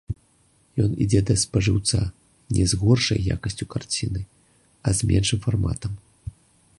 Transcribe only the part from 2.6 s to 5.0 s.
з горшай якасцю карціны, а